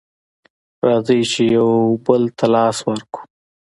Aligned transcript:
راځئ 0.87 1.21
چې 1.31 1.43
يو 1.55 1.69
بل 2.05 2.23
ته 2.37 2.45
لاس 2.53 2.77
ورکړو 2.89 3.23